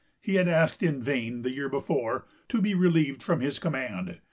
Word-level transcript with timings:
He 0.19 0.33
had 0.33 0.47
asked 0.47 0.81
in 0.81 0.99
vain, 1.03 1.43
the 1.43 1.51
year 1.51 1.69
before, 1.69 2.25
to 2.49 2.59
be 2.59 2.73
relieved 2.73 3.21
from 3.21 3.39
his 3.39 3.59
command. 3.59 4.17